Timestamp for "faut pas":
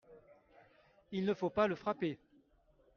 1.35-1.67